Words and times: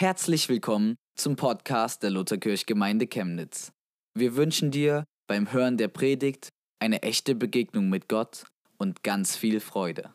Herzlich 0.00 0.48
willkommen 0.48 0.96
zum 1.14 1.36
Podcast 1.36 2.02
der 2.02 2.08
Lutherkirchgemeinde 2.08 3.06
Chemnitz. 3.06 3.70
Wir 4.14 4.34
wünschen 4.34 4.70
dir 4.70 5.04
beim 5.26 5.52
Hören 5.52 5.76
der 5.76 5.88
Predigt 5.88 6.48
eine 6.78 7.02
echte 7.02 7.34
Begegnung 7.34 7.90
mit 7.90 8.08
Gott 8.08 8.46
und 8.78 9.02
ganz 9.02 9.36
viel 9.36 9.60
Freude. 9.60 10.14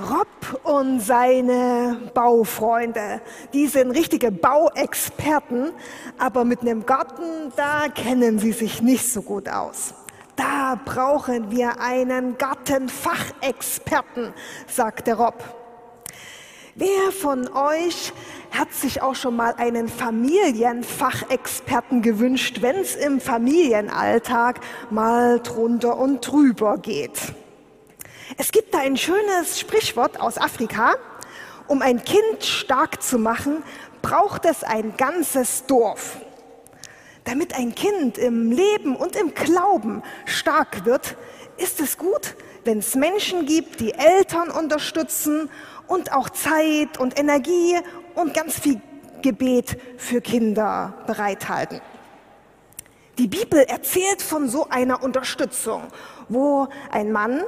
Rob 0.00 0.60
und 0.64 0.98
seine 0.98 2.10
Baufreunde, 2.12 3.22
die 3.52 3.68
sind 3.68 3.92
richtige 3.92 4.32
Bauexperten, 4.32 5.74
aber 6.18 6.44
mit 6.44 6.62
einem 6.62 6.84
Garten, 6.84 7.52
da 7.54 7.86
kennen 7.86 8.40
sie 8.40 8.50
sich 8.50 8.82
nicht 8.82 9.06
so 9.06 9.22
gut 9.22 9.48
aus. 9.48 9.94
Da 10.34 10.74
brauchen 10.84 11.52
wir 11.52 11.80
einen 11.80 12.36
Gartenfachexperten, 12.36 14.34
sagte 14.66 15.12
Rob. 15.14 15.60
Wer 16.74 17.12
von 17.12 17.46
euch 17.48 18.12
hat 18.50 18.72
sich 18.72 19.02
auch 19.02 19.14
schon 19.14 19.36
mal 19.36 19.54
einen 19.56 19.88
Familienfachexperten 19.88 22.02
gewünscht, 22.02 22.58
wenn 22.60 22.76
es 22.76 22.96
im 22.96 23.20
Familienalltag 23.20 24.60
mal 24.90 25.40
drunter 25.40 25.98
und 25.98 26.20
drüber 26.20 26.78
geht? 26.78 27.34
Es 28.36 28.52
gibt 28.52 28.74
da 28.74 28.78
ein 28.78 28.96
schönes 28.96 29.58
Sprichwort 29.58 30.20
aus 30.20 30.38
Afrika. 30.38 30.94
Um 31.66 31.82
ein 31.82 32.04
Kind 32.04 32.44
stark 32.44 33.02
zu 33.02 33.18
machen, 33.18 33.62
braucht 34.02 34.44
es 34.44 34.64
ein 34.64 34.96
ganzes 34.96 35.66
Dorf. 35.66 36.18
Damit 37.24 37.54
ein 37.54 37.74
Kind 37.74 38.18
im 38.18 38.50
Leben 38.50 38.96
und 38.96 39.14
im 39.14 39.34
Glauben 39.34 40.02
stark 40.24 40.84
wird, 40.84 41.16
ist 41.58 41.80
es 41.80 41.98
gut, 41.98 42.34
wenn 42.64 42.78
es 42.78 42.94
Menschen 42.94 43.46
gibt, 43.46 43.80
die 43.80 43.92
Eltern 43.92 44.50
unterstützen 44.50 45.50
und 45.86 46.12
auch 46.12 46.30
Zeit 46.30 46.98
und 46.98 47.18
Energie 47.18 47.76
und 48.14 48.34
ganz 48.34 48.58
viel 48.58 48.80
Gebet 49.22 49.76
für 49.96 50.20
Kinder 50.20 50.94
bereithalten. 51.06 51.80
Die 53.18 53.28
Bibel 53.28 53.60
erzählt 53.60 54.22
von 54.22 54.48
so 54.48 54.68
einer 54.70 55.02
Unterstützung, 55.02 55.82
wo 56.28 56.68
ein 56.90 57.12
Mann 57.12 57.42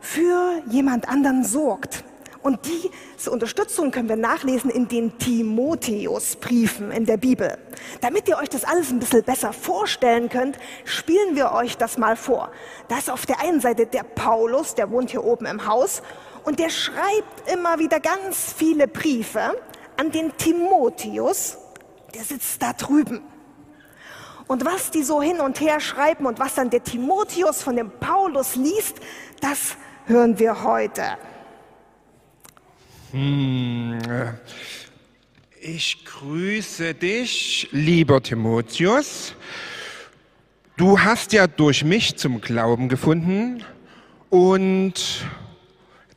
für 0.00 0.62
jemand 0.68 1.08
anderen 1.08 1.42
sorgt. 1.42 2.04
Und 2.42 2.60
diese 2.64 3.32
Unterstützung 3.32 3.90
können 3.90 4.08
wir 4.08 4.16
nachlesen 4.16 4.70
in 4.70 4.86
den 4.86 5.18
Timotheusbriefen 5.18 6.92
in 6.92 7.04
der 7.04 7.16
Bibel. 7.16 7.58
Damit 8.02 8.28
ihr 8.28 8.36
euch 8.38 8.48
das 8.48 8.62
alles 8.62 8.90
ein 8.90 9.00
bisschen 9.00 9.24
besser 9.24 9.52
vorstellen 9.52 10.28
könnt, 10.28 10.56
spielen 10.84 11.34
wir 11.34 11.50
euch 11.52 11.76
das 11.76 11.98
mal 11.98 12.14
vor. 12.14 12.52
Da 12.86 12.98
ist 12.98 13.10
auf 13.10 13.26
der 13.26 13.40
einen 13.40 13.60
Seite 13.60 13.86
der 13.86 14.04
Paulus, 14.04 14.76
der 14.76 14.92
wohnt 14.92 15.10
hier 15.10 15.24
oben 15.24 15.46
im 15.46 15.66
Haus 15.66 16.02
und 16.44 16.60
der 16.60 16.70
schreibt 16.70 17.50
immer 17.52 17.80
wieder 17.80 17.98
ganz 17.98 18.54
viele 18.56 18.86
Briefe 18.86 19.56
an 19.96 20.10
den 20.10 20.36
Timotheus, 20.36 21.58
der 22.14 22.22
sitzt 22.22 22.62
da 22.62 22.72
drüben. 22.72 23.20
Und 24.46 24.64
was 24.64 24.90
die 24.90 25.02
so 25.02 25.20
hin 25.20 25.40
und 25.40 25.60
her 25.60 25.80
schreiben 25.80 26.26
und 26.26 26.38
was 26.38 26.54
dann 26.54 26.70
der 26.70 26.84
Timotheus 26.84 27.62
von 27.62 27.76
dem 27.76 27.90
Paulus 27.90 28.54
liest, 28.54 28.96
das 29.40 29.76
hören 30.06 30.38
wir 30.38 30.62
heute. 30.62 31.02
Hm, 33.10 33.98
ich 35.60 36.04
grüße 36.04 36.94
dich, 36.94 37.68
lieber 37.72 38.22
Timotheus. 38.22 39.34
Du 40.76 41.00
hast 41.00 41.32
ja 41.32 41.46
durch 41.46 41.82
mich 41.82 42.16
zum 42.16 42.40
Glauben 42.40 42.88
gefunden 42.88 43.64
und 44.30 45.26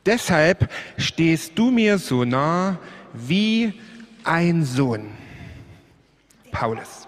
Deshalb 0.06 0.70
stehst 0.96 1.58
du 1.58 1.70
mir 1.70 1.98
so 1.98 2.24
nah 2.24 2.78
wie 3.12 3.80
ein 4.24 4.64
Sohn. 4.64 5.12
Paulus. 6.50 7.06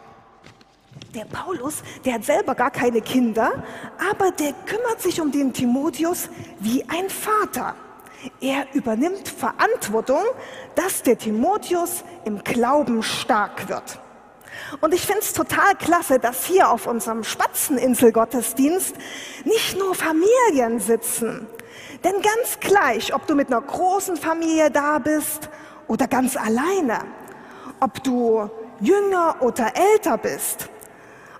Der 1.14 1.24
Paulus, 1.24 1.82
der 2.04 2.14
hat 2.14 2.24
selber 2.24 2.54
gar 2.54 2.70
keine 2.70 3.00
Kinder, 3.00 3.64
aber 4.10 4.30
der 4.30 4.52
kümmert 4.66 5.00
sich 5.00 5.20
um 5.20 5.30
den 5.30 5.52
Timotheus 5.52 6.28
wie 6.60 6.84
ein 6.88 7.08
Vater. 7.10 7.74
Er 8.40 8.66
übernimmt 8.72 9.28
Verantwortung, 9.28 10.22
dass 10.74 11.02
der 11.02 11.18
Timotheus 11.18 12.04
im 12.24 12.42
Glauben 12.44 13.02
stark 13.02 13.68
wird. 13.68 13.98
Und 14.80 14.94
ich 14.94 15.02
finde 15.02 15.20
es 15.20 15.32
total 15.32 15.74
klasse, 15.74 16.18
dass 16.18 16.44
hier 16.44 16.70
auf 16.70 16.86
unserem 16.86 17.24
Spatzeninselgottesdienst 17.24 18.94
nicht 19.44 19.78
nur 19.78 19.94
Familien 19.94 20.78
sitzen, 20.78 21.46
denn 22.04 22.14
ganz 22.22 22.60
gleich, 22.60 23.14
ob 23.14 23.26
du 23.26 23.34
mit 23.34 23.48
einer 23.48 23.60
großen 23.60 24.16
Familie 24.16 24.70
da 24.70 24.98
bist 24.98 25.48
oder 25.88 26.06
ganz 26.06 26.36
alleine, 26.36 27.00
ob 27.80 28.02
du 28.02 28.48
jünger 28.80 29.36
oder 29.40 29.72
älter 29.76 30.18
bist, 30.18 30.68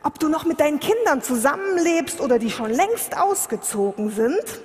ob 0.03 0.19
du 0.19 0.29
noch 0.29 0.45
mit 0.45 0.61
deinen 0.61 0.81
Kindern 0.81 1.23
zusammenlebst 1.23 2.21
oder 2.21 2.39
die 2.39 2.51
schon 2.51 2.71
längst 2.71 3.17
ausgezogen 3.17 4.11
sind, 4.11 4.61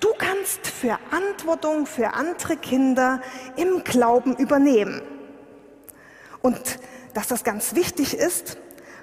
du 0.00 0.08
kannst 0.18 0.66
Verantwortung 0.66 1.86
für 1.86 2.14
andere 2.14 2.56
Kinder 2.56 3.20
im 3.56 3.84
Glauben 3.84 4.36
übernehmen. 4.36 5.02
Und 6.42 6.78
dass 7.14 7.28
das 7.28 7.44
ganz 7.44 7.74
wichtig 7.74 8.14
ist, 8.14 8.56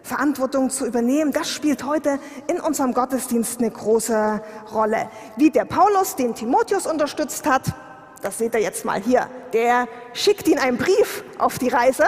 Verantwortung 0.03 0.69
zu 0.69 0.85
übernehmen, 0.85 1.33
das 1.33 1.51
spielt 1.51 1.83
heute 1.83 2.19
in 2.47 2.61
unserem 2.61 2.93
Gottesdienst 2.93 3.59
eine 3.59 3.69
große 3.69 4.41
Rolle. 4.71 5.09
Wie 5.35 5.51
der 5.51 5.65
Paulus 5.65 6.15
den 6.15 6.33
Timotheus 6.33 6.87
unterstützt 6.87 7.45
hat, 7.45 7.73
das 8.21 8.37
seht 8.37 8.53
ihr 8.53 8.61
jetzt 8.61 8.85
mal 8.85 9.01
hier. 9.01 9.27
Der 9.53 9.87
schickt 10.13 10.47
ihn 10.47 10.59
einen 10.59 10.77
Brief 10.77 11.23
auf 11.37 11.59
die 11.59 11.69
Reise 11.69 12.07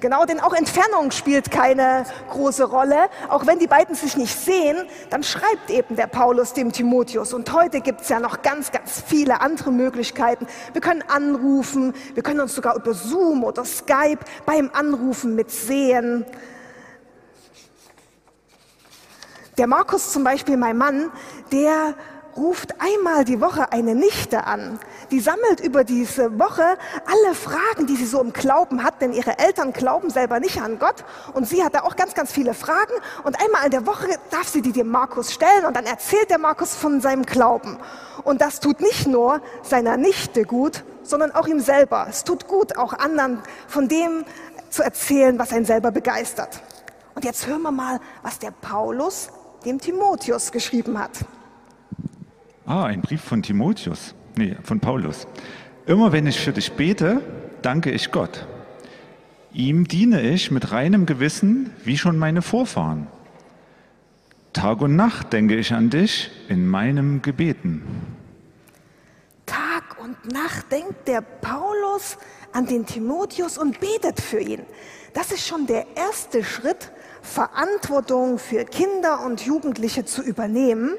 Genau, 0.00 0.24
denn 0.24 0.38
auch 0.38 0.54
Entfernung 0.54 1.10
spielt 1.10 1.50
keine 1.50 2.04
große 2.30 2.64
Rolle. 2.64 3.08
Auch 3.28 3.46
wenn 3.46 3.58
die 3.58 3.66
beiden 3.66 3.96
sich 3.96 4.16
nicht 4.16 4.38
sehen, 4.38 4.76
dann 5.10 5.24
schreibt 5.24 5.70
eben 5.70 5.96
der 5.96 6.06
Paulus 6.06 6.52
dem 6.52 6.70
Timotheus. 6.70 7.32
Und 7.32 7.52
heute 7.52 7.80
gibt 7.80 8.02
es 8.02 8.08
ja 8.08 8.20
noch 8.20 8.42
ganz, 8.42 8.70
ganz 8.70 9.02
viele 9.04 9.40
andere 9.40 9.72
Möglichkeiten. 9.72 10.46
Wir 10.72 10.80
können 10.80 11.02
anrufen, 11.08 11.94
wir 12.14 12.22
können 12.22 12.38
uns 12.38 12.54
sogar 12.54 12.76
über 12.76 12.94
Zoom 12.94 13.42
oder 13.42 13.64
Skype 13.64 14.20
beim 14.46 14.70
Anrufen 14.72 15.34
mitsehen. 15.34 16.24
Der 19.58 19.66
Markus 19.66 20.12
zum 20.12 20.22
Beispiel, 20.22 20.56
mein 20.56 20.78
Mann, 20.78 21.10
der 21.50 21.94
ruft 22.36 22.80
einmal 22.80 23.24
die 23.24 23.40
Woche 23.40 23.72
eine 23.72 23.96
Nichte 23.96 24.44
an. 24.44 24.78
Die 25.10 25.18
sammelt 25.18 25.58
über 25.58 25.82
diese 25.82 26.38
Woche 26.38 26.62
alle 26.62 27.34
Fragen, 27.34 27.88
die 27.88 27.96
sie 27.96 28.06
so 28.06 28.20
im 28.20 28.32
Glauben 28.32 28.84
hat, 28.84 29.00
denn 29.00 29.12
ihre 29.12 29.36
Eltern 29.40 29.72
glauben 29.72 30.10
selber 30.10 30.38
nicht 30.38 30.62
an 30.62 30.78
Gott 30.78 31.04
und 31.34 31.48
sie 31.48 31.64
hat 31.64 31.74
da 31.74 31.80
auch 31.80 31.96
ganz, 31.96 32.14
ganz 32.14 32.30
viele 32.30 32.54
Fragen 32.54 32.92
und 33.24 33.42
einmal 33.42 33.64
in 33.64 33.72
der 33.72 33.84
Woche 33.84 34.06
darf 34.30 34.46
sie 34.46 34.62
die 34.62 34.70
dem 34.70 34.88
Markus 34.88 35.32
stellen 35.32 35.64
und 35.66 35.76
dann 35.76 35.86
erzählt 35.86 36.30
der 36.30 36.38
Markus 36.38 36.76
von 36.76 37.00
seinem 37.00 37.26
Glauben. 37.26 37.78
Und 38.22 38.40
das 38.40 38.60
tut 38.60 38.80
nicht 38.80 39.08
nur 39.08 39.40
seiner 39.62 39.96
Nichte 39.96 40.44
gut, 40.44 40.84
sondern 41.02 41.32
auch 41.34 41.48
ihm 41.48 41.58
selber. 41.58 42.06
Es 42.08 42.22
tut 42.22 42.46
gut, 42.46 42.78
auch 42.78 42.92
anderen 42.92 43.42
von 43.66 43.88
dem 43.88 44.24
zu 44.70 44.84
erzählen, 44.84 45.36
was 45.36 45.52
einen 45.52 45.64
selber 45.64 45.90
begeistert. 45.90 46.62
Und 47.16 47.24
jetzt 47.24 47.48
hören 47.48 47.62
wir 47.62 47.72
mal, 47.72 47.98
was 48.22 48.38
der 48.38 48.52
Paulus 48.52 49.30
dem 49.64 49.80
Timotheus 49.80 50.52
geschrieben 50.52 50.98
hat. 50.98 51.24
Ah, 52.66 52.84
ein 52.84 53.00
Brief 53.00 53.22
von 53.22 53.42
Timotheus. 53.42 54.14
Nee, 54.36 54.56
von 54.62 54.80
Paulus. 54.80 55.26
Immer 55.86 56.12
wenn 56.12 56.26
ich 56.26 56.38
für 56.38 56.52
dich 56.52 56.72
bete, 56.72 57.22
danke 57.62 57.90
ich 57.90 58.12
Gott. 58.12 58.46
Ihm 59.52 59.88
diene 59.88 60.20
ich 60.20 60.50
mit 60.50 60.70
reinem 60.70 61.06
Gewissen, 61.06 61.70
wie 61.84 61.96
schon 61.96 62.18
meine 62.18 62.42
Vorfahren. 62.42 63.06
Tag 64.52 64.80
und 64.80 64.96
Nacht 64.96 65.32
denke 65.32 65.56
ich 65.56 65.72
an 65.72 65.88
dich 65.88 66.30
in 66.48 66.66
meinem 66.66 67.22
Gebeten. 67.22 67.82
Tag 69.46 69.96
und 70.02 70.32
Nacht 70.32 70.70
denkt 70.70 71.08
der 71.08 71.22
Paulus 71.22 72.18
an 72.52 72.66
den 72.66 72.86
Timotheus 72.86 73.58
und 73.58 73.80
betet 73.80 74.20
für 74.20 74.40
ihn. 74.40 74.62
Das 75.14 75.32
ist 75.32 75.46
schon 75.46 75.66
der 75.66 75.86
erste 75.96 76.44
Schritt, 76.44 76.92
Verantwortung 77.22 78.38
für 78.38 78.64
Kinder 78.64 79.24
und 79.24 79.40
Jugendliche 79.44 80.04
zu 80.04 80.22
übernehmen 80.22 80.96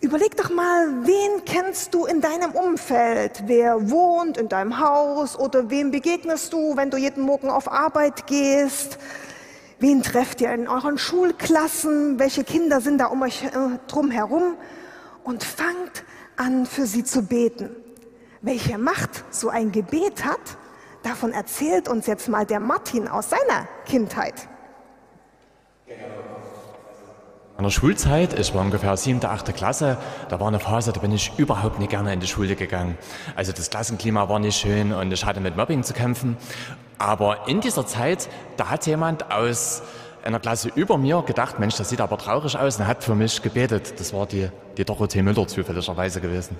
Überleg 0.00 0.36
doch 0.36 0.50
mal, 0.50 1.06
wen 1.06 1.44
kennst 1.46 1.94
du 1.94 2.04
in 2.04 2.20
deinem 2.20 2.52
Umfeld? 2.52 3.44
Wer 3.46 3.90
wohnt 3.90 4.36
in 4.36 4.48
deinem 4.48 4.78
Haus 4.78 5.38
oder 5.38 5.70
wem 5.70 5.90
begegnest 5.90 6.52
du, 6.52 6.76
wenn 6.76 6.90
du 6.90 6.98
jeden 6.98 7.22
Morgen 7.22 7.48
auf 7.48 7.70
Arbeit 7.70 8.26
gehst? 8.26 8.98
Wen 9.78 10.02
trefft 10.02 10.40
ihr 10.42 10.52
in 10.52 10.68
euren 10.68 10.98
Schulklassen? 10.98 12.18
Welche 12.18 12.44
Kinder 12.44 12.80
sind 12.80 12.98
da 12.98 13.06
um 13.06 13.22
euch 13.22 13.42
äh, 13.44 13.50
drum 13.88 14.10
herum? 14.10 14.56
Und 15.24 15.42
fangt 15.42 16.04
an, 16.36 16.66
für 16.66 16.86
sie 16.86 17.02
zu 17.02 17.22
beten. 17.22 17.70
Welche 18.46 18.78
Macht 18.78 19.24
so 19.30 19.48
ein 19.48 19.72
Gebet 19.72 20.24
hat, 20.24 20.38
davon 21.02 21.32
erzählt 21.32 21.88
uns 21.88 22.06
jetzt 22.06 22.28
mal 22.28 22.46
der 22.46 22.60
Martin 22.60 23.08
aus 23.08 23.28
seiner 23.28 23.66
Kindheit. 23.86 24.34
In 27.58 27.64
der 27.64 27.70
Schulzeit, 27.70 28.38
ich 28.38 28.54
war 28.54 28.60
ungefähr 28.60 28.96
siebte, 28.96 29.30
achte 29.30 29.52
Klasse, 29.52 29.98
da 30.28 30.38
war 30.38 30.46
eine 30.46 30.60
Phase, 30.60 30.92
da 30.92 31.00
bin 31.00 31.10
ich 31.10 31.32
überhaupt 31.38 31.80
nicht 31.80 31.90
gerne 31.90 32.12
in 32.12 32.20
die 32.20 32.28
Schule 32.28 32.54
gegangen. 32.54 32.96
Also 33.34 33.50
das 33.50 33.68
Klassenklima 33.68 34.28
war 34.28 34.38
nicht 34.38 34.56
schön 34.56 34.92
und 34.92 35.12
ich 35.12 35.24
hatte 35.24 35.40
mit 35.40 35.56
Mobbing 35.56 35.82
zu 35.82 35.92
kämpfen. 35.92 36.36
Aber 36.98 37.48
in 37.48 37.60
dieser 37.60 37.84
Zeit, 37.84 38.28
da 38.56 38.70
hat 38.70 38.86
jemand 38.86 39.32
aus 39.32 39.82
einer 40.22 40.38
Klasse 40.38 40.70
über 40.72 40.98
mir 40.98 41.20
gedacht, 41.22 41.58
Mensch, 41.58 41.74
das 41.74 41.88
sieht 41.88 42.00
aber 42.00 42.16
traurig 42.16 42.56
aus 42.56 42.78
und 42.78 42.86
hat 42.86 43.02
für 43.02 43.16
mich 43.16 43.42
gebetet. 43.42 43.98
Das 43.98 44.12
war 44.12 44.26
die, 44.26 44.50
die 44.76 44.84
Dorothee 44.84 45.22
Müller 45.22 45.48
zufälligerweise 45.48 46.20
gewesen. 46.20 46.56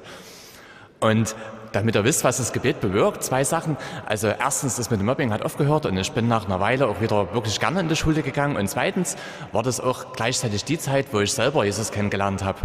Und 1.00 1.34
damit 1.72 1.94
ihr 1.94 2.04
wisst, 2.04 2.24
was 2.24 2.38
das 2.38 2.52
Gebet 2.52 2.80
bewirkt, 2.80 3.22
zwei 3.22 3.44
Sachen. 3.44 3.76
Also 4.06 4.28
erstens, 4.28 4.76
das 4.76 4.90
mit 4.90 5.00
dem 5.00 5.06
Mobbing 5.06 5.32
hat 5.32 5.42
aufgehört 5.42 5.84
und 5.84 5.96
ich 5.96 6.10
bin 6.12 6.26
nach 6.26 6.46
einer 6.46 6.58
Weile 6.58 6.88
auch 6.88 7.00
wieder 7.00 7.34
wirklich 7.34 7.60
gerne 7.60 7.80
in 7.80 7.88
die 7.88 7.96
Schule 7.96 8.22
gegangen. 8.22 8.56
Und 8.56 8.68
zweitens 8.68 9.16
war 9.52 9.62
das 9.62 9.80
auch 9.80 10.14
gleichzeitig 10.14 10.64
die 10.64 10.78
Zeit, 10.78 11.08
wo 11.12 11.20
ich 11.20 11.32
selber 11.32 11.64
Jesus 11.64 11.90
kennengelernt 11.90 12.42
habe. 12.42 12.58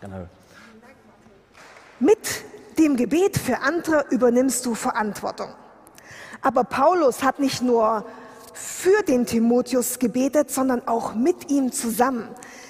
Genau. 0.00 0.26
Mit 2.00 2.18
dem 2.78 2.96
Gebet 2.96 3.38
für 3.38 3.60
andere 3.60 4.06
übernimmst 4.10 4.64
du 4.66 4.74
Verantwortung. 4.74 5.48
Aber 6.42 6.64
Paulus 6.64 7.22
hat 7.22 7.38
nicht 7.38 7.62
nur 7.62 8.04
für 8.52 9.02
den 9.02 9.26
Timotheus 9.26 9.98
gebetet, 9.98 10.50
sondern 10.50 10.86
auch 10.86 11.14
mit 11.14 11.50
ihm 11.50 11.72
zusammen. 11.72 12.28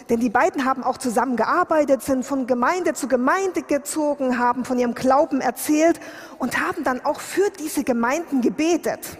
Denn 0.08 0.20
die 0.20 0.28
beiden 0.28 0.64
haben 0.64 0.82
auch 0.82 0.98
zusammen 0.98 1.36
gearbeitet, 1.36 2.02
sind 2.02 2.24
von 2.24 2.46
Gemeinde 2.46 2.92
zu 2.92 3.08
Gemeinde 3.08 3.62
gezogen, 3.62 4.38
haben 4.38 4.64
von 4.64 4.78
ihrem 4.78 4.94
Glauben 4.94 5.40
erzählt 5.40 5.98
und 6.38 6.60
haben 6.60 6.84
dann 6.84 7.04
auch 7.04 7.20
für 7.20 7.50
diese 7.58 7.84
Gemeinden 7.84 8.42
gebetet. 8.42 9.18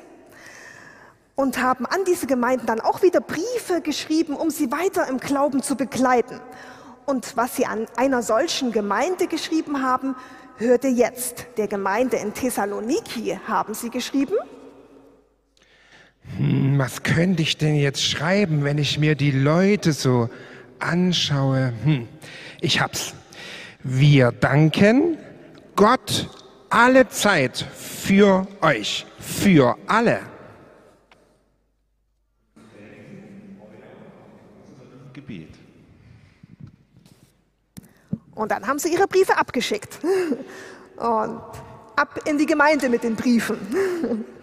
Und 1.37 1.61
haben 1.61 1.87
an 1.87 2.01
diese 2.07 2.27
Gemeinden 2.27 2.67
dann 2.67 2.81
auch 2.81 3.03
wieder 3.03 3.21
Briefe 3.21 3.81
geschrieben, 3.83 4.37
um 4.37 4.51
sie 4.51 4.71
weiter 4.71 5.09
im 5.09 5.19
Glauben 5.19 5.63
zu 5.63 5.75
begleiten. 5.75 6.39
Und 7.07 7.37
was 7.37 7.57
sie 7.57 7.67
an 7.67 7.87
einer 7.97 8.23
solchen 8.23 8.71
Gemeinde 8.71 9.27
geschrieben 9.27 9.83
haben, 9.83 10.15
hörte 10.59 10.89
jetzt. 10.89 11.47
Der 11.57 11.67
Gemeinde 11.67 12.19
in 12.19 12.35
Thessaloniki 12.35 13.39
haben 13.49 13.75
sie 13.75 13.91
geschrieben. 13.91 14.35
Hm, 16.37 16.79
was 16.79 17.03
könnte 17.03 17.43
ich 17.43 17.59
denn 17.59 17.75
jetzt 17.75 18.03
schreiben, 18.03 18.65
wenn 18.65 18.79
ich 18.79 18.99
mir 18.99 19.15
die 19.15 19.31
Leute 19.31 19.93
so 19.93 20.29
anschaue, 20.79 21.73
hm, 21.85 22.09
ich 22.61 22.81
hab's. 22.81 23.15
Wir 23.83 24.33
danken 24.33 25.19
Gott 25.77 26.29
alle 26.71 27.09
Zeit 27.09 27.59
für 27.59 28.47
euch, 28.61 29.07
für 29.19 29.77
alle. 29.87 30.21
Gebet. 35.13 35.55
Und 38.35 38.51
dann 38.51 38.67
haben 38.67 38.79
sie 38.79 38.93
ihre 38.93 39.07
Briefe 39.07 39.37
abgeschickt. 39.37 39.99
Und 40.97 41.41
ab 41.97 42.21
in 42.25 42.39
die 42.39 42.47
Gemeinde 42.47 42.89
mit 42.89 43.03
den 43.05 43.17
Briefen. 43.17 43.59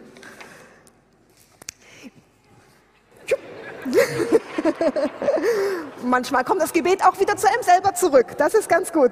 Manchmal 6.04 6.44
kommt 6.44 6.62
das 6.62 6.74
Gebet 6.74 7.04
auch 7.06 7.20
wieder 7.20 7.38
zu 7.38 7.48
einem 7.48 7.64
selber 7.64 7.94
zurück. 7.94 8.38
Das 8.38 8.54
ist 8.54 8.70
ganz 8.70 8.92
gut. 8.92 9.12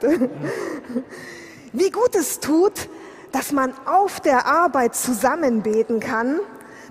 Wie 1.73 1.91
gut 1.91 2.15
es 2.15 2.39
tut, 2.39 2.89
dass 3.31 3.51
man 3.51 3.73
auf 3.85 4.19
der 4.19 4.45
Arbeit 4.45 4.95
zusammen 4.95 5.61
beten 5.61 5.99
kann. 5.99 6.39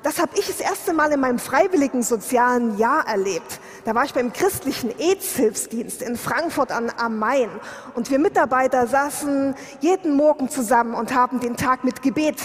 Das 0.03 0.21
habe 0.21 0.31
ich 0.39 0.47
das 0.47 0.61
erste 0.61 0.93
Mal 0.93 1.11
in 1.13 1.21
meinem 1.21 1.41
freiwilligen 1.41 2.03
sozialen 2.03 2.79
Jahr 2.79 3.07
erlebt. 3.09 3.61
Da 3.85 3.95
war 3.95 4.05
ich 4.05 4.15
beim 4.15 4.33
christlichen 4.33 4.97
AIDS-Hilfsdienst 4.97 6.03
in 6.03 6.17
Frankfurt 6.17 6.71
am 6.71 7.19
Main. 7.19 7.51
Und 7.95 8.11
wir 8.11 8.19
Mitarbeiter 8.19 8.87
saßen 8.87 9.57
jeden 9.81 10.15
Morgen 10.15 10.49
zusammen 10.49 10.95
und 10.95 11.15
haben 11.15 11.41
den 11.41 11.57
Tag 11.57 11.83
mit 11.83 12.03
Gebet 12.03 12.37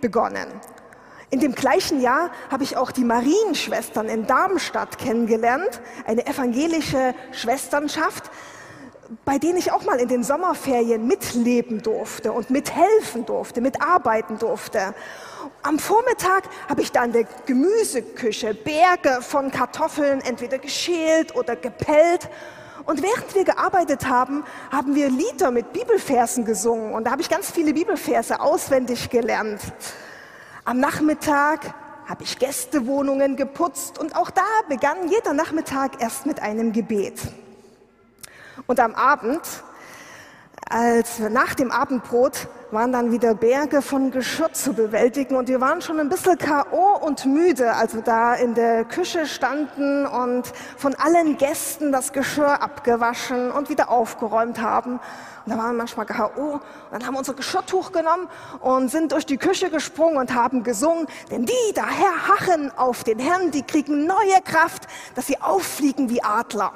begonnen. 0.00 0.46
In 1.32 1.40
dem 1.40 1.54
gleichen 1.54 2.02
Jahr 2.02 2.30
habe 2.50 2.62
ich 2.62 2.76
auch 2.76 2.90
die 2.92 3.04
Marienschwestern 3.04 4.06
in 4.10 4.26
Darmstadt 4.26 4.98
kennengelernt, 4.98 5.80
eine 6.04 6.26
evangelische 6.26 7.14
Schwesternschaft, 7.30 8.30
bei 9.24 9.38
denen 9.38 9.56
ich 9.56 9.72
auch 9.72 9.82
mal 9.86 9.98
in 9.98 10.08
den 10.08 10.24
Sommerferien 10.24 11.06
mitleben 11.06 11.80
durfte 11.80 12.32
und 12.32 12.50
mithelfen 12.50 13.24
durfte, 13.24 13.62
mitarbeiten 13.62 14.38
durfte. 14.38 14.94
Am 15.62 15.78
Vormittag 15.78 16.50
habe 16.68 16.82
ich 16.82 16.92
dann 16.92 17.06
in 17.06 17.12
der 17.12 17.26
Gemüseküche 17.46 18.52
Berge 18.52 19.22
von 19.22 19.50
Kartoffeln 19.50 20.20
entweder 20.20 20.58
geschält 20.58 21.34
oder 21.34 21.56
gepellt. 21.56 22.28
Und 22.84 23.02
während 23.02 23.34
wir 23.34 23.44
gearbeitet 23.44 24.06
haben, 24.06 24.44
haben 24.70 24.94
wir 24.94 25.08
Lieder 25.08 25.50
mit 25.50 25.72
Bibelversen 25.72 26.44
gesungen. 26.44 26.92
Und 26.92 27.04
da 27.04 27.12
habe 27.12 27.22
ich 27.22 27.30
ganz 27.30 27.50
viele 27.50 27.72
Bibelverse 27.72 28.38
auswendig 28.38 29.08
gelernt. 29.08 29.62
Am 30.64 30.78
Nachmittag 30.78 31.74
habe 32.08 32.22
ich 32.22 32.38
Gästewohnungen 32.38 33.34
geputzt 33.34 33.98
und 33.98 34.14
auch 34.14 34.30
da 34.30 34.44
begann 34.68 35.08
jeder 35.08 35.32
Nachmittag 35.32 36.00
erst 36.00 36.24
mit 36.24 36.40
einem 36.40 36.72
Gebet. 36.72 37.20
Und 38.68 38.78
am 38.78 38.94
Abend, 38.94 39.40
als 40.72 41.18
nach 41.18 41.54
dem 41.54 41.70
Abendbrot, 41.70 42.48
waren 42.70 42.92
dann 42.92 43.12
wieder 43.12 43.34
Berge 43.34 43.82
von 43.82 44.10
Geschirr 44.10 44.54
zu 44.54 44.72
bewältigen 44.72 45.36
und 45.36 45.48
wir 45.48 45.60
waren 45.60 45.82
schon 45.82 46.00
ein 46.00 46.08
bisschen 46.08 46.38
K.O. 46.38 46.96
und 47.04 47.26
müde, 47.26 47.74
als 47.74 47.94
wir 47.94 48.00
da 48.00 48.34
in 48.34 48.54
der 48.54 48.86
Küche 48.86 49.26
standen 49.26 50.06
und 50.06 50.44
von 50.78 50.94
allen 50.94 51.36
Gästen 51.36 51.92
das 51.92 52.14
Geschirr 52.14 52.62
abgewaschen 52.62 53.50
und 53.50 53.68
wieder 53.68 53.90
aufgeräumt 53.90 54.62
haben. 54.62 54.92
Und 54.92 55.52
da 55.52 55.58
waren 55.58 55.72
wir 55.72 55.78
manchmal 55.78 56.06
K.O. 56.06 56.52
Und 56.52 56.62
dann 56.90 57.04
haben 57.06 57.14
wir 57.14 57.18
unser 57.18 57.34
Geschirrtuch 57.34 57.92
genommen 57.92 58.26
und 58.60 58.90
sind 58.90 59.12
durch 59.12 59.26
die 59.26 59.36
Küche 59.36 59.68
gesprungen 59.68 60.16
und 60.16 60.34
haben 60.34 60.62
gesungen, 60.62 61.06
denn 61.30 61.44
die 61.44 61.74
daher 61.74 62.28
hachen 62.28 62.72
auf 62.78 63.04
den 63.04 63.18
Herrn, 63.18 63.50
die 63.50 63.62
kriegen 63.62 64.06
neue 64.06 64.40
Kraft, 64.42 64.86
dass 65.14 65.26
sie 65.26 65.38
auffliegen 65.42 66.08
wie 66.08 66.22
Adler. 66.22 66.72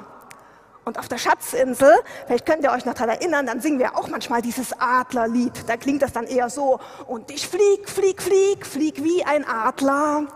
Und 0.87 0.97
auf 0.97 1.09
der 1.09 1.17
Schatzinsel, 1.17 1.91
vielleicht 2.27 2.45
könnt 2.45 2.63
ihr 2.63 2.71
euch 2.71 2.85
noch 2.85 2.93
daran 2.93 3.09
erinnern, 3.09 3.45
dann 3.45 3.59
singen 3.59 3.77
wir 3.77 3.97
auch 3.97 4.07
manchmal 4.07 4.41
dieses 4.41 4.71
Adlerlied. 4.79 5.51
Da 5.67 5.75
klingt 5.75 6.01
das 6.01 6.13
dann 6.13 6.25
eher 6.25 6.49
so, 6.49 6.79
und 7.07 7.29
ich 7.29 7.45
flieg, 7.45 7.89
flieg, 7.89 8.21
flieg, 8.21 8.65
flieg 8.65 9.03
wie 9.03 9.21
ein 9.25 9.45
Adler. 9.45 10.27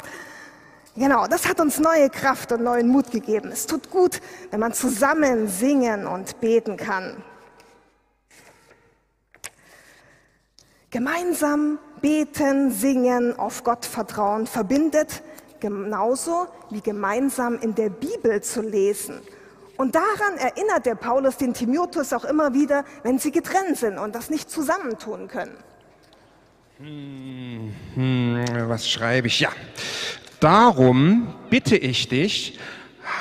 Genau, 0.97 1.25
das 1.27 1.47
hat 1.47 1.61
uns 1.61 1.79
neue 1.79 2.09
Kraft 2.09 2.51
und 2.51 2.63
neuen 2.63 2.89
Mut 2.89 3.11
gegeben. 3.11 3.49
Es 3.49 3.65
tut 3.65 3.89
gut, 3.89 4.19
wenn 4.49 4.59
man 4.59 4.73
zusammen 4.73 5.47
singen 5.47 6.05
und 6.05 6.41
beten 6.41 6.75
kann. 6.75 7.23
Gemeinsam 10.89 11.79
beten, 12.01 12.71
singen, 12.71 13.39
auf 13.39 13.63
Gott 13.63 13.85
vertrauen 13.85 14.47
verbindet, 14.47 15.23
genauso 15.61 16.47
wie 16.71 16.81
gemeinsam 16.81 17.57
in 17.57 17.73
der 17.73 17.89
Bibel 17.89 18.41
zu 18.43 18.59
lesen. 18.59 19.21
Und 19.81 19.95
daran 19.95 20.37
erinnert 20.37 20.85
der 20.85 20.93
Paulus 20.93 21.37
den 21.37 21.55
Timotheus 21.55 22.13
auch 22.13 22.23
immer 22.23 22.53
wieder, 22.53 22.85
wenn 23.01 23.17
sie 23.17 23.31
getrennt 23.31 23.77
sind 23.77 23.97
und 23.97 24.13
das 24.13 24.29
nicht 24.29 24.47
zusammentun 24.47 25.27
können. 25.27 25.57
Hm, 26.77 27.73
hm, 27.95 28.45
was 28.69 28.87
schreibe 28.87 29.25
ich? 29.25 29.39
Ja, 29.39 29.49
darum 30.39 31.33
bitte 31.49 31.75
ich 31.75 32.07
dich, 32.07 32.59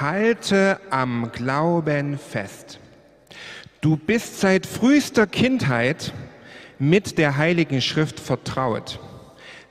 halte 0.01 0.79
am 0.91 1.33
Glauben 1.33 2.19
fest. 2.19 2.79
Du 3.81 3.97
bist 3.97 4.41
seit 4.41 4.67
frühester 4.67 5.27
Kindheit 5.27 6.13
mit 6.79 7.17
der 7.17 7.39
Heiligen 7.39 7.81
Schrift 7.81 8.21
vertraut. 8.21 9.01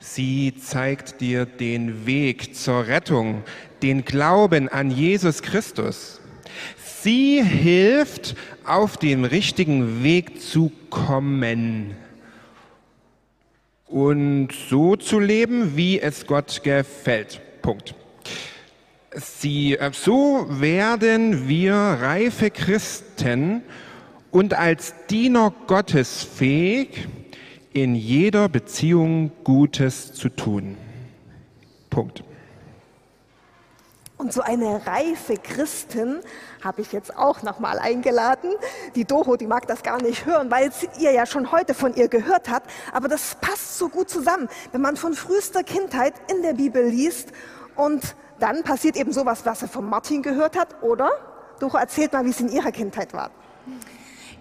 Sie 0.00 0.56
zeigt 0.56 1.20
dir 1.20 1.46
den 1.46 2.04
Weg 2.04 2.56
zur 2.56 2.88
Rettung, 2.88 3.44
den 3.80 4.04
Glauben 4.04 4.68
an 4.68 4.90
Jesus 4.90 5.40
Christus. 5.40 6.19
Sie 7.02 7.42
hilft, 7.42 8.34
auf 8.64 8.96
den 8.96 9.24
richtigen 9.24 10.02
Weg 10.02 10.40
zu 10.40 10.70
kommen 10.90 11.94
und 13.86 14.50
so 14.68 14.96
zu 14.96 15.18
leben, 15.18 15.76
wie 15.76 16.00
es 16.00 16.26
Gott 16.26 16.62
gefällt. 16.62 17.40
Punkt. 17.62 17.94
Sie, 19.14 19.76
äh, 19.76 19.90
so 19.92 20.46
werden 20.48 21.48
wir 21.48 21.74
reife 21.74 22.50
Christen 22.50 23.62
und 24.30 24.54
als 24.54 24.94
Diener 25.08 25.52
Gottes 25.66 26.22
fähig, 26.22 27.08
in 27.72 27.94
jeder 27.94 28.48
Beziehung 28.48 29.32
Gutes 29.42 30.12
zu 30.12 30.28
tun. 30.28 30.76
Punkt. 31.88 32.22
Und 34.20 34.34
so 34.34 34.42
eine 34.42 34.86
reife 34.86 35.38
Christin 35.38 36.20
habe 36.62 36.82
ich 36.82 36.92
jetzt 36.92 37.16
auch 37.16 37.42
nochmal 37.42 37.78
eingeladen. 37.78 38.50
Die 38.94 39.06
Doro, 39.06 39.36
die 39.36 39.46
mag 39.46 39.66
das 39.66 39.82
gar 39.82 40.02
nicht 40.02 40.26
hören, 40.26 40.50
weil 40.50 40.70
ihr 40.98 41.12
ja 41.12 41.24
schon 41.24 41.50
heute 41.50 41.72
von 41.72 41.94
ihr 41.94 42.08
gehört 42.08 42.50
habt. 42.50 42.70
Aber 42.92 43.08
das 43.08 43.36
passt 43.40 43.78
so 43.78 43.88
gut 43.88 44.10
zusammen, 44.10 44.50
wenn 44.72 44.82
man 44.82 44.98
von 44.98 45.14
frühester 45.14 45.62
Kindheit 45.62 46.12
in 46.30 46.42
der 46.42 46.52
Bibel 46.52 46.84
liest 46.84 47.32
und 47.76 48.14
dann 48.38 48.62
passiert 48.62 48.96
eben 48.96 49.10
sowas, 49.14 49.46
was 49.46 49.62
er 49.62 49.68
von 49.68 49.88
Martin 49.88 50.20
gehört 50.20 50.54
hat, 50.54 50.82
oder? 50.82 51.08
Doro 51.58 51.78
erzählt 51.78 52.12
mal, 52.12 52.26
wie 52.26 52.30
es 52.30 52.40
in 52.40 52.50
Ihrer 52.50 52.72
Kindheit 52.72 53.14
war. 53.14 53.30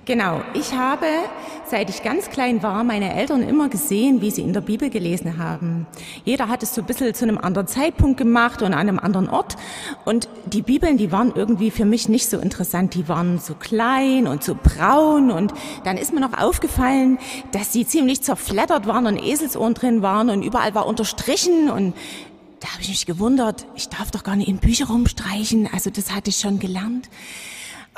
Genau, 0.10 0.42
ich 0.56 0.74
habe, 0.74 1.06
seit 1.68 1.92
ich 1.92 2.02
ganz 2.02 2.32
klein 2.32 2.64
war, 2.64 2.84
meine 2.84 3.14
Eltern 3.14 3.44
immer 3.44 3.70
gesehen, 3.70 4.24
wie 4.24 4.32
sie 4.32 4.42
in 4.42 4.54
der 4.54 4.62
Bibel 4.62 4.90
gelesen 4.90 5.38
haben. 5.38 5.86
Jeder 6.26 6.48
hat 6.48 6.64
es 6.64 6.74
so 6.74 6.82
ein 6.82 6.88
bisschen 6.88 7.14
zu 7.14 7.26
einem 7.26 7.38
anderen 7.38 7.68
Zeitpunkt 7.68 8.18
gemacht 8.18 8.64
und 8.64 8.74
an 8.74 8.80
einem 8.80 8.98
anderen 8.98 9.30
Ort. 9.30 9.56
Und 10.06 10.28
die 10.48 10.64
Bibeln, 10.64 10.98
die 10.98 11.12
waren 11.12 11.32
irgendwie 11.36 11.70
für 11.70 11.86
mich 11.86 12.10
nicht 12.10 12.28
so 12.28 12.40
interessant. 12.40 12.96
Die 12.96 13.08
waren 13.08 13.38
so 13.38 13.54
klein 13.54 14.26
und 14.26 14.44
so 14.44 14.56
braun. 14.56 15.30
Und 15.30 15.54
dann 15.84 15.96
ist 15.96 16.12
mir 16.12 16.22
noch 16.22 16.36
aufgefallen, 16.36 17.20
dass 17.52 17.72
sie 17.72 17.86
ziemlich 17.86 18.24
zerfleddert 18.24 18.88
waren 18.88 19.06
und 19.06 19.24
Eselsohren 19.24 19.76
drin 19.76 20.02
waren 20.02 20.32
und 20.32 20.42
überall 20.42 20.74
war 20.74 20.88
unterstrichen 20.88 21.70
und 21.70 21.94
da 22.62 22.68
habe 22.74 22.82
ich 22.82 22.90
mich 22.90 23.06
gewundert, 23.06 23.68
ich 23.76 23.88
darf 23.88 24.10
doch 24.10 24.24
gar 24.24 24.36
nicht 24.36 24.50
in 24.50 24.58
Bücher 24.58 24.88
rumstreichen. 24.88 25.70
Also 25.72 25.92
das 25.92 26.12
hatte 26.12 26.32
ich 26.32 26.38
schon 26.38 26.60
gelernt. 26.60 27.10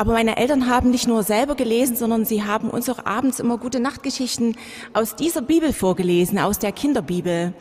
Aber 0.01 0.13
meine 0.13 0.37
Eltern 0.37 0.67
haben 0.67 0.89
nicht 0.89 1.07
nur 1.07 1.21
selber 1.21 1.53
gelesen, 1.53 1.95
sondern 1.95 2.25
sie 2.25 2.41
haben 2.41 2.71
uns 2.71 2.89
auch 2.89 3.05
abends 3.05 3.39
immer 3.39 3.59
gute 3.59 3.79
Nachtgeschichten 3.79 4.57
aus 4.93 5.15
dieser 5.15 5.43
Bibel 5.43 5.73
vorgelesen, 5.73 6.39
aus 6.39 6.57
der 6.57 6.71
Kinderbibel. 6.71 7.53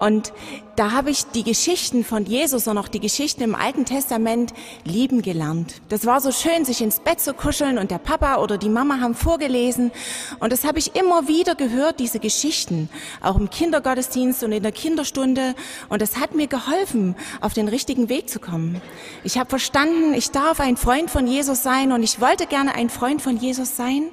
Und 0.00 0.32
da 0.76 0.92
habe 0.92 1.10
ich 1.10 1.24
die 1.26 1.44
Geschichten 1.44 2.04
von 2.04 2.24
Jesus 2.24 2.66
und 2.66 2.78
auch 2.78 2.88
die 2.88 3.00
Geschichten 3.00 3.42
im 3.42 3.54
Alten 3.54 3.84
Testament 3.84 4.52
lieben 4.84 5.22
gelernt. 5.22 5.80
Das 5.88 6.04
war 6.04 6.20
so 6.20 6.32
schön, 6.32 6.64
sich 6.64 6.80
ins 6.80 7.00
Bett 7.00 7.20
zu 7.20 7.32
kuscheln 7.34 7.78
und 7.78 7.90
der 7.90 7.98
Papa 7.98 8.36
oder 8.36 8.58
die 8.58 8.68
Mama 8.68 9.00
haben 9.00 9.14
vorgelesen. 9.14 9.92
Und 10.40 10.52
das 10.52 10.64
habe 10.64 10.78
ich 10.78 10.96
immer 10.96 11.28
wieder 11.28 11.54
gehört, 11.54 12.00
diese 12.00 12.18
Geschichten, 12.18 12.88
auch 13.20 13.36
im 13.36 13.50
Kindergottesdienst 13.50 14.42
und 14.42 14.52
in 14.52 14.62
der 14.62 14.72
Kinderstunde. 14.72 15.54
Und 15.88 16.02
das 16.02 16.16
hat 16.16 16.34
mir 16.34 16.48
geholfen, 16.48 17.14
auf 17.40 17.54
den 17.54 17.68
richtigen 17.68 18.08
Weg 18.08 18.28
zu 18.28 18.40
kommen. 18.40 18.80
Ich 19.22 19.38
habe 19.38 19.50
verstanden, 19.50 20.14
ich 20.14 20.30
darf 20.30 20.60
ein 20.60 20.76
Freund 20.76 21.10
von 21.10 21.26
Jesus 21.26 21.62
sein 21.62 21.92
und 21.92 22.02
ich 22.02 22.20
wollte 22.20 22.46
gerne 22.46 22.74
ein 22.74 22.90
Freund 22.90 23.22
von 23.22 23.36
Jesus 23.36 23.76
sein. 23.76 24.10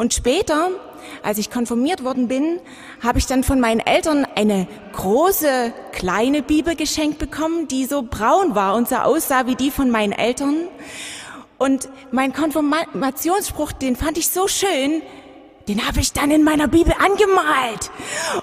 Und 0.00 0.14
später, 0.14 0.70
als 1.22 1.38
ich 1.38 1.50
konfirmiert 1.50 2.04
worden 2.04 2.28
bin, 2.28 2.60
habe 3.02 3.18
ich 3.18 3.26
dann 3.26 3.44
von 3.44 3.60
meinen 3.60 3.80
Eltern 3.80 4.26
eine 4.34 4.66
große, 4.92 5.72
kleine 5.92 6.42
Bibel 6.42 6.76
geschenkt 6.76 7.18
bekommen, 7.18 7.68
die 7.68 7.86
so 7.86 8.02
braun 8.02 8.54
war 8.54 8.74
und 8.74 8.88
so 8.88 8.96
aussah 8.96 9.46
wie 9.46 9.56
die 9.56 9.70
von 9.70 9.90
meinen 9.90 10.12
Eltern. 10.12 10.68
Und 11.58 11.88
mein 12.10 12.32
Konfirmationsspruch, 12.32 13.72
den 13.72 13.94
fand 13.94 14.16
ich 14.16 14.28
so 14.28 14.48
schön, 14.48 15.02
den 15.70 15.86
habe 15.86 16.00
ich 16.00 16.12
dann 16.12 16.32
in 16.32 16.42
meiner 16.42 16.66
Bibel 16.66 16.92
angemalt. 16.98 17.92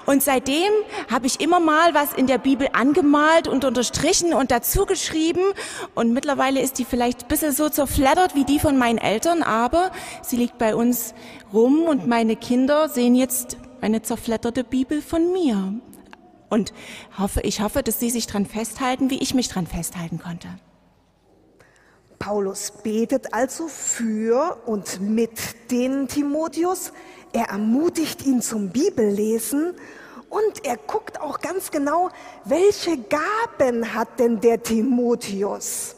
Und 0.06 0.22
seitdem 0.22 0.72
habe 1.10 1.26
ich 1.26 1.40
immer 1.40 1.60
mal 1.60 1.92
was 1.92 2.14
in 2.14 2.26
der 2.26 2.38
Bibel 2.38 2.68
angemalt 2.72 3.48
und 3.48 3.66
unterstrichen 3.66 4.32
und 4.32 4.50
dazu 4.50 4.86
geschrieben. 4.86 5.42
Und 5.94 6.14
mittlerweile 6.14 6.62
ist 6.62 6.78
die 6.78 6.86
vielleicht 6.86 7.24
ein 7.24 7.28
bisschen 7.28 7.52
so 7.52 7.68
zerfleddert 7.68 8.34
wie 8.34 8.44
die 8.44 8.58
von 8.58 8.78
meinen 8.78 8.96
Eltern, 8.96 9.42
aber 9.42 9.92
sie 10.22 10.36
liegt 10.36 10.56
bei 10.56 10.74
uns 10.74 11.12
rum 11.52 11.82
und 11.82 12.06
meine 12.06 12.34
Kinder 12.34 12.88
sehen 12.88 13.14
jetzt 13.14 13.58
eine 13.82 14.00
zerfledderte 14.00 14.64
Bibel 14.64 15.02
von 15.02 15.30
mir. 15.30 15.74
Und 16.48 16.72
hoffe, 17.18 17.42
ich 17.42 17.60
hoffe, 17.60 17.82
dass 17.82 18.00
sie 18.00 18.08
sich 18.08 18.26
dran 18.26 18.46
festhalten, 18.46 19.10
wie 19.10 19.18
ich 19.18 19.34
mich 19.34 19.48
dran 19.48 19.66
festhalten 19.66 20.18
konnte. 20.18 20.48
Paulus 22.18 22.72
betet 22.82 23.32
also 23.32 23.68
für 23.68 24.58
und 24.66 25.00
mit 25.00 25.70
den 25.70 26.08
Timotheus, 26.08 26.92
er 27.32 27.50
ermutigt 27.50 28.24
ihn 28.26 28.42
zum 28.42 28.70
Bibellesen 28.70 29.74
und 30.30 30.64
er 30.64 30.76
guckt 30.76 31.20
auch 31.20 31.40
ganz 31.40 31.70
genau, 31.70 32.10
welche 32.44 32.98
Gaben 32.98 33.94
hat 33.94 34.20
denn 34.20 34.40
der 34.40 34.62
Timotheus? 34.62 35.96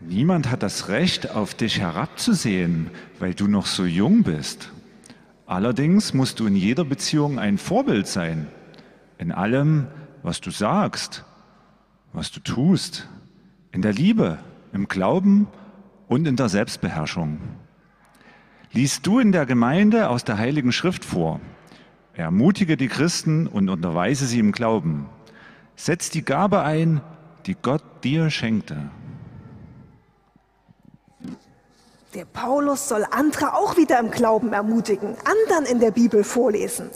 Niemand 0.00 0.50
hat 0.50 0.62
das 0.62 0.88
Recht, 0.88 1.30
auf 1.30 1.54
dich 1.54 1.80
herabzusehen, 1.80 2.90
weil 3.18 3.34
du 3.34 3.48
noch 3.48 3.66
so 3.66 3.84
jung 3.84 4.22
bist. 4.22 4.70
Allerdings 5.46 6.14
musst 6.14 6.40
du 6.40 6.46
in 6.46 6.54
jeder 6.54 6.84
Beziehung 6.84 7.38
ein 7.38 7.58
Vorbild 7.58 8.06
sein. 8.06 8.46
In 9.18 9.32
allem, 9.32 9.88
was 10.22 10.40
du 10.40 10.50
sagst, 10.50 11.24
was 12.12 12.30
du 12.30 12.40
tust. 12.40 13.08
In 13.72 13.82
der 13.82 13.92
Liebe, 13.92 14.38
im 14.72 14.88
Glauben 14.88 15.48
und 16.06 16.26
in 16.26 16.36
der 16.36 16.48
Selbstbeherrschung. 16.48 17.40
Liest 18.72 19.06
du 19.06 19.18
in 19.18 19.32
der 19.32 19.46
Gemeinde 19.46 20.10
aus 20.10 20.24
der 20.24 20.36
Heiligen 20.36 20.72
Schrift 20.72 21.04
vor. 21.04 21.40
Ermutige 22.14 22.76
die 22.76 22.88
Christen 22.88 23.46
und 23.46 23.68
unterweise 23.70 24.26
sie 24.26 24.40
im 24.40 24.52
Glauben. 24.52 25.08
Setz 25.76 26.10
die 26.10 26.24
Gabe 26.24 26.62
ein, 26.62 27.00
die 27.46 27.54
Gott 27.54 27.82
dir 28.04 28.28
schenkte. 28.28 28.90
Der 32.14 32.24
Paulus 32.24 32.88
soll 32.88 33.06
andere 33.10 33.54
auch 33.54 33.76
wieder 33.76 33.98
im 33.98 34.10
Glauben 34.10 34.52
ermutigen, 34.52 35.14
anderen 35.24 35.64
in 35.66 35.78
der 35.78 35.90
Bibel 35.90 36.24
vorlesen. 36.24 36.90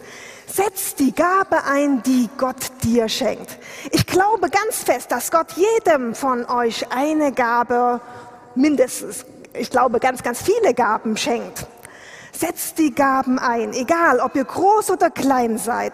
Setz 0.46 0.94
die 0.94 1.12
Gabe 1.12 1.64
ein, 1.64 2.02
die 2.02 2.28
Gott 2.36 2.72
dir 2.82 3.08
schenkt. 3.08 3.58
Ich 3.92 4.06
glaube 4.06 4.50
ganz 4.50 4.82
fest, 4.84 5.12
dass 5.12 5.30
Gott 5.30 5.52
jedem 5.52 6.14
von 6.14 6.44
euch 6.46 6.90
eine 6.90 7.32
Gabe 7.32 8.00
mindestens 8.54 9.24
ich 9.54 9.70
glaube, 9.70 10.00
ganz, 10.00 10.22
ganz 10.22 10.42
viele 10.42 10.74
Gaben 10.74 11.16
schenkt. 11.16 11.66
Setzt 12.32 12.78
die 12.78 12.94
Gaben 12.94 13.38
ein, 13.38 13.72
egal 13.74 14.20
ob 14.20 14.34
ihr 14.34 14.44
groß 14.44 14.90
oder 14.90 15.10
klein 15.10 15.58
seid. 15.58 15.92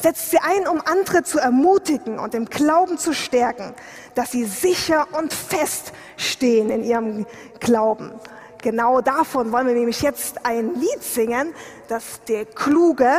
Setzt 0.00 0.30
sie 0.30 0.38
ein, 0.38 0.66
um 0.66 0.80
andere 0.84 1.22
zu 1.22 1.38
ermutigen 1.38 2.18
und 2.18 2.34
im 2.34 2.46
Glauben 2.46 2.98
zu 2.98 3.12
stärken, 3.14 3.74
dass 4.14 4.32
sie 4.32 4.44
sicher 4.44 5.06
und 5.16 5.32
fest 5.32 5.92
stehen 6.16 6.70
in 6.70 6.82
ihrem 6.84 7.26
Glauben. 7.60 8.12
Genau 8.60 9.00
davon 9.00 9.52
wollen 9.52 9.68
wir 9.68 9.74
nämlich 9.74 10.02
jetzt 10.02 10.44
ein 10.44 10.74
Lied 10.74 11.02
singen, 11.02 11.54
dass 11.88 12.22
der 12.28 12.44
Kluge 12.44 13.10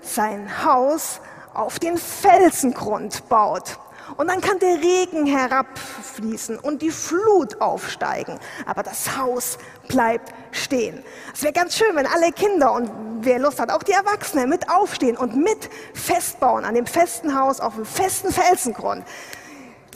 sein 0.00 0.64
Haus 0.64 1.20
auf 1.52 1.78
den 1.78 1.98
Felsengrund 1.98 3.28
baut. 3.28 3.78
Und 4.16 4.28
dann 4.28 4.40
kann 4.40 4.58
der 4.58 4.80
Regen 4.80 5.26
herabfließen 5.26 6.58
und 6.58 6.82
die 6.82 6.90
Flut 6.90 7.60
aufsteigen. 7.60 8.38
Aber 8.66 8.82
das 8.82 9.16
Haus 9.16 9.58
bleibt 9.88 10.32
stehen. 10.50 11.02
Es 11.34 11.42
wäre 11.42 11.52
ganz 11.52 11.76
schön, 11.76 11.94
wenn 11.94 12.06
alle 12.06 12.32
Kinder 12.32 12.72
und 12.72 12.90
wer 13.20 13.38
Lust 13.38 13.60
hat, 13.60 13.70
auch 13.70 13.82
die 13.82 13.92
Erwachsenen 13.92 14.48
mit 14.48 14.70
aufstehen 14.70 15.16
und 15.16 15.36
mit 15.36 15.68
festbauen 15.94 16.64
an 16.64 16.74
dem 16.74 16.86
festen 16.86 17.38
Haus 17.38 17.60
auf 17.60 17.74
dem 17.74 17.84
festen 17.84 18.32
Felsengrund. 18.32 19.04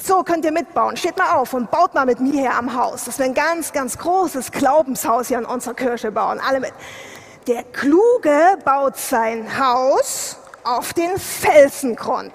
So 0.04 0.25
könnt 0.25 0.45
ihr 0.45 0.52
mitbauen. 0.52 0.97
Steht 0.97 1.16
mal 1.16 1.37
auf 1.37 1.54
und 1.54 1.71
baut 1.71 1.95
mal 1.95 2.07
mit 2.07 2.19
mir 2.19 2.33
hier 2.33 2.54
am 2.54 2.75
Haus. 2.75 3.04
Das 3.04 3.19
wir 3.19 3.25
ein 3.26 3.35
ganz, 3.35 3.73
ganz 3.73 3.97
großes 3.97 4.50
Glaubenshaus 4.50 5.28
hier 5.28 5.38
in 5.38 5.45
unserer 5.45 5.75
Kirche 5.75 6.11
bauen. 6.11 6.40
Alle 6.40 6.61
mit. 6.61 6.73
Der 7.47 7.62
Kluge 7.64 8.59
baut 8.64 8.97
sein 8.97 9.59
Haus 9.59 10.38
auf 10.64 10.92
den 10.92 11.19
Felsengrund. 11.19 12.33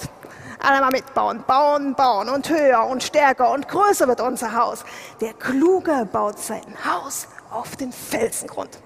Alle 0.59 0.81
mal 0.81 0.91
mitbauen. 0.91 1.43
Bauen, 1.45 1.95
bauen 1.95 2.29
und 2.29 2.49
höher 2.49 2.85
und 2.87 3.03
stärker 3.03 3.51
und 3.51 3.67
größer 3.67 4.07
wird 4.07 4.21
unser 4.21 4.53
Haus. 4.53 4.83
Der 5.21 5.33
Kluge 5.33 6.07
baut 6.11 6.39
sein 6.39 6.65
Haus 6.85 7.27
auf 7.49 7.75
den 7.75 7.91
Felsengrund. 7.91 8.79